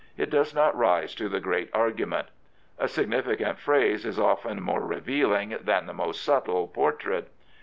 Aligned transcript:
It 0.17 0.31
does 0.31 0.55
not 0.55 0.75
rise 0.75 1.13
to 1.13 1.29
the 1.29 1.39
great 1.39 1.69
argument. 1.75 2.29
A 2.79 2.87
significant 2.87 3.59
phrase 3.59 4.03
is 4.03 4.17
often 4.19 4.59
more 4.59 4.81
revealing 4.83 5.55
than 5.63 5.85
the 5.85 5.93
most 5.93 6.23
subtle 6.23 6.67
portrait. 6.67 7.27